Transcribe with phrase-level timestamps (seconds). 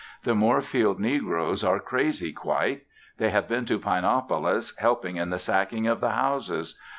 [0.23, 2.85] The Moorfield negroes are crazy quite;
[3.19, 6.75] they have been to Pinopolis, helping in the sacking of the houses.